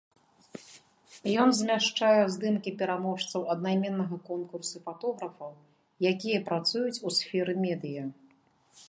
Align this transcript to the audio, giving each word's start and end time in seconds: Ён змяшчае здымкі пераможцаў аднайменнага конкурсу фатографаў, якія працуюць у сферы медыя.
Ён 1.41 1.49
змяшчае 1.57 2.23
здымкі 2.35 2.71
пераможцаў 2.79 3.41
аднайменнага 3.55 4.15
конкурсу 4.31 4.77
фатографаў, 4.87 5.53
якія 6.13 6.39
працуюць 6.49 6.99
у 7.07 7.15
сферы 7.19 7.53
медыя. 7.69 8.03